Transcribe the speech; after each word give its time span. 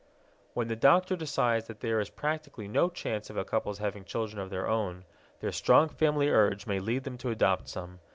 When 0.55 0.67
the 0.67 0.75
doctor 0.75 1.15
decides 1.15 1.67
that 1.67 1.81
there 1.81 1.99
is 1.99 2.09
practically 2.09 2.67
no 2.67 2.89
chance 2.89 3.29
of 3.29 3.37
a 3.37 3.45
couple's 3.45 3.77
having 3.77 4.03
children 4.03 4.39
of 4.41 4.49
their 4.49 4.67
own, 4.67 5.05
their 5.41 5.51
strong 5.51 5.89
family 5.89 6.27
urge 6.27 6.65
may 6.65 6.79
lead 6.79 7.03
them 7.03 7.19
to 7.19 7.29
adopt 7.29 7.69
some. 7.69 7.99